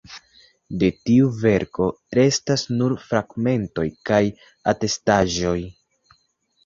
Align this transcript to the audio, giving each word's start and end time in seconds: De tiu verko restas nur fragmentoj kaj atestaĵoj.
De 0.83 0.87
tiu 1.09 1.27
verko 1.43 1.89
restas 2.19 2.63
nur 2.79 2.97
fragmentoj 3.05 3.87
kaj 4.11 4.23
atestaĵoj. 4.75 5.59